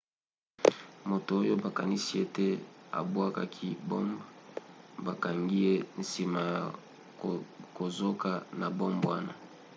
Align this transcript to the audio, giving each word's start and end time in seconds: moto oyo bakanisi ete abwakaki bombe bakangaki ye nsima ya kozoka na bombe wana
moto 1.09 1.31
oyo 1.41 1.53
bakanisi 1.63 2.11
ete 2.25 2.47
abwakaki 2.99 3.67
bombe 3.89 4.21
bakangaki 5.05 5.57
ye 5.65 5.73
nsima 6.01 6.39
ya 6.51 6.59
kozoka 7.77 8.31
na 8.59 8.67
bombe 8.77 9.05
wana 9.11 9.33